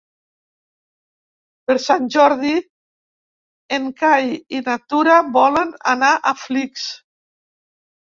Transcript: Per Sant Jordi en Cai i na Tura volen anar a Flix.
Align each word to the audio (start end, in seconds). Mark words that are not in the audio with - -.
Per 1.67 1.75
Sant 1.83 2.07
Jordi 2.15 2.55
en 3.79 3.87
Cai 4.03 4.35
i 4.59 4.65
na 4.71 4.81
Tura 4.89 5.21
volen 5.41 5.79
anar 5.97 6.15
a 6.35 6.39
Flix. 6.45 6.93